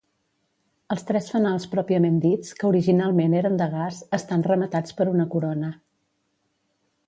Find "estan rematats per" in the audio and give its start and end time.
4.21-5.11